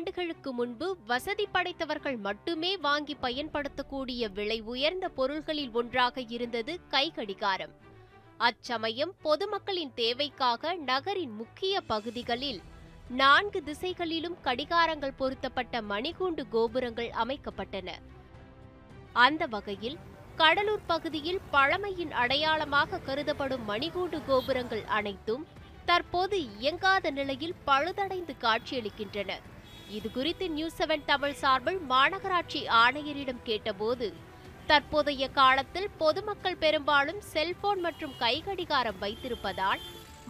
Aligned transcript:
ஆண்டுகளுக்கு 0.00 0.50
முன்பு 0.58 0.86
வசதி 1.08 1.44
படைத்தவர்கள் 1.54 2.16
மட்டுமே 2.26 2.70
வாங்கி 2.84 3.14
பயன்படுத்தக்கூடிய 3.24 4.28
விலை 4.36 4.56
உயர்ந்த 4.72 5.06
பொருள்களில் 5.08 5.72
ஒன்றாக 5.78 6.22
இருந்தது 6.36 6.72
கைகடிகாரம். 6.90 7.72
அச்சமயம் 8.46 9.12
பொதுமக்களின் 9.26 9.92
தேவைக்காக 9.94 10.72
நகரின் 10.90 11.34
முக்கிய 11.40 11.82
பகுதிகளில் 11.92 12.60
நான்கு 13.22 13.62
திசைகளிலும் 13.68 14.38
கடிகாரங்கள் 14.44 15.14
பொருத்தப்பட்ட 15.20 15.82
மணிகூண்டு 15.82 16.44
கோபுரங்கள் 16.56 17.10
அமைக்கப்பட்டன. 17.24 17.98
அந்த 19.26 19.46
வகையில் 19.56 20.00
கடலூர் 20.36 20.88
பகுதியில் 20.94 21.44
பழமையின் 21.50 22.16
அடையாளமாக 22.24 23.04
கருதப்படும் 23.10 23.68
மணிகூண்டு 23.68 24.20
கோபுரங்கள் 24.32 24.84
அனைத்தும் 24.98 25.46
தற்போது 25.84 26.38
இயங்காத 26.58 27.10
நிலையில் 27.20 27.58
பழுதடைந்து 27.66 28.36
காட்சியளிக்கின்றன. 28.46 29.32
இதுகுறித்து 29.96 30.46
நியூஸ் 30.48 30.76
செவன் 30.80 31.06
தமிழ் 31.06 31.38
சார்பில் 31.42 31.80
மாநகராட்சி 31.90 32.60
ஆணையரிடம் 32.82 33.40
கேட்டபோது 33.44 34.08
தற்போதைய 34.66 35.24
காலத்தில் 35.28 35.88
பொதுமக்கள் 35.98 36.58
பெரும்பாலும் 36.58 37.20
செல்போன் 37.32 37.80
மற்றும் 37.80 38.14
கைகடிகாரம் 38.20 39.00
வைத்திருப்பதால் 39.00 39.80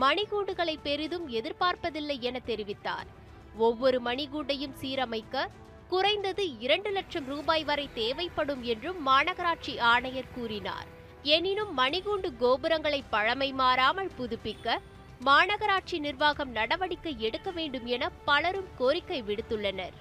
மணிகூண்டுகளை 0.00 0.74
பெரிதும் 0.82 1.26
எதிர்பார்ப்பதில்லை 1.28 2.16
என 2.28 2.40
தெரிவித்தார். 2.46 3.08
ஒவ்வொரு 3.56 3.98
மணிகூண்டையும் 4.02 4.76
சீரமைக்க 4.80 5.44
குறைந்தது 5.88 6.44
இரண்டு 6.58 6.90
லட்சம் 6.90 7.26
ரூபாய் 7.26 7.64
வரை 7.64 7.86
தேவைப்படும் 7.94 8.62
என்றும் 8.62 9.00
மாநகராட்சி 9.06 9.74
ஆணையர் 9.92 10.34
கூறினார். 10.34 10.88
எனினும் 11.36 11.72
மணிகூண்டு 11.78 12.28
கோபுரங்களை 12.42 13.00
பழமை 13.14 13.50
மாறாமல் 13.52 14.14
புதுப்பிக்க 14.18 14.78
மாநகராட்சி 15.24 15.96
நிர்வாகம் 16.06 16.50
நடவடிக்கை 16.56 17.12
எடுக்க 17.26 17.48
வேண்டும் 17.58 17.86
என 17.94 18.08
பலரும் 18.28 18.66
கோரிக்கை 18.80 19.20
விடுத்துள்ளனர். 19.28 19.94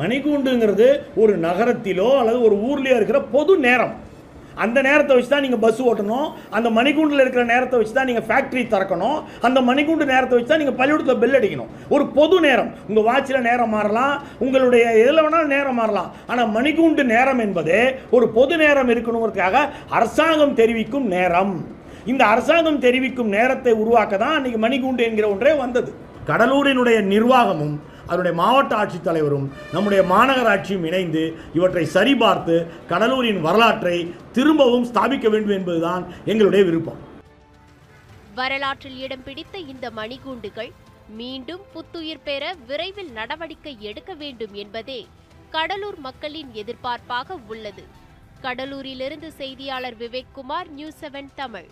மணிகூண்டுங்கிறது 0.00 0.88
ஒரு 1.22 1.32
நகரத்திலோ 1.46 2.08
அல்லது 2.20 2.38
ஒரு 2.48 2.56
ஊர்லயோ 2.68 2.96
இருக்கிற 2.98 3.20
பொது 3.34 3.54
நேரம். 3.66 3.94
அந்த 4.64 4.78
நேரத்தை 4.86 5.12
வச்சு 5.14 5.30
தான் 5.32 5.44
நீங்கள் 5.44 5.62
பஸ் 5.64 5.80
ஓட்டணும். 5.88 6.28
அந்த 6.56 6.68
மணிக்கூண்டில் 6.78 7.22
இருக்கிற 7.24 7.44
நேரத்தை 7.52 7.76
வச்சு 7.78 7.94
தான் 7.96 8.08
நீங்கள் 8.10 8.26
ஃபேக்ட்ரி 8.28 8.62
திறக்கணும். 8.74 9.18
அந்த 9.46 9.58
மணிக்கூண்டு 9.68 10.04
நேரத்தை 10.12 10.34
வச்சு 10.36 10.50
தான் 10.52 10.62
நீங்கள் 10.62 10.78
பள்ளிக்கூடத்தில் 10.80 11.22
பெல் 11.22 11.38
அடிக்கணும். 11.38 11.70
ஒரு 11.94 12.04
பொது 12.18 12.36
நேரம். 12.48 12.70
உங்கள் 12.88 13.06
வாட்சில் 13.10 13.46
நேரம் 13.50 13.74
மாறலாம். 13.76 14.14
உங்களுடைய 14.46 14.84
எதில் 15.02 15.22
வேணாலும் 15.24 15.54
நேரம் 15.56 15.80
மாறலாம். 15.82 16.10
ஆனால் 16.32 16.52
மணிக்கூண்டு 16.56 17.04
நேரம் 17.14 17.42
என்பது 17.46 17.78
ஒரு 18.18 18.28
பொது 18.36 18.56
நேரம் 18.64 18.92
இருக்கணுங்கிறதுக்காக 18.94 19.68
அரசாங்கம் 19.98 20.58
தெரிவிக்கும் 20.60 21.08
நேரம். 21.16 21.56
இந்த 22.12 22.22
அரசாங்கம் 22.32 22.82
தெரிவிக்கும் 22.84 23.30
நேரத்தை 23.34 23.72
உருவாக்க 23.82 24.14
தான் 24.22 24.36
அன்றைக்கி 24.36 24.58
மணிக்கூண்டு 24.64 25.02
என்கிற 25.08 25.26
ஒன்றே 25.34 25.52
வந்தது. 25.62 25.90
கடலூரினுடைய 26.28 26.98
நிர்வாகமும் 27.12 27.74
அதனுடைய 28.08 28.34
மாவட்ட 28.40 28.72
ஆட்சித்தலைவரும் 28.80 29.46
நம்முடைய 29.74 30.00
மாநகராட்சியும் 30.12 30.84
இணைந்து 30.88 31.22
இவற்றை 31.58 31.84
சரிபார்த்து 31.96 32.56
கடலூரின் 32.92 33.40
வரலாற்றை 33.46 33.96
திரும்பவும் 34.36 34.86
ஸ்தாபிக்க 34.90 35.28
வேண்டும் 35.34 35.56
என்பதுதான் 35.58 36.04
எங்களுடைய 36.32 36.62
விருப்பம். 36.68 37.00
வரலாற்றில் 38.40 38.98
இடம் 39.06 39.24
பிடித்த 39.24 39.56
இந்த 39.72 39.86
மணிகூண்டுகள் 40.00 40.70
மீண்டும் 41.20 41.64
புத்துயிர் 41.72 42.24
பெற 42.28 42.54
விரைவில் 42.68 43.12
நடவடிக்கை 43.18 43.74
எடுக்க 43.90 44.12
வேண்டும் 44.22 44.54
என்பதே 44.62 45.00
கடலூர் 45.56 46.00
மக்களின் 46.06 46.50
எதிர்பார்ப்பாக 46.62 47.36
உள்ளது. 47.52 47.84
கடலூரிலிருந்து 48.46 49.28
செய்தியாளர் 49.40 49.98
விவேக் 50.02 50.32
குமார் 50.32 50.70
நியூஸ் 50.78 51.00
செவன் 51.02 51.30
தமிழ். 51.40 51.68